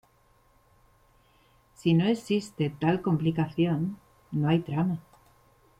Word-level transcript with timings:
Si 1.75 1.93
no 1.93 2.07
existe 2.07 2.71
tal 2.71 3.03
complicación, 3.03 3.99
no 4.31 4.49
hay 4.49 4.59
trama. 4.61 4.99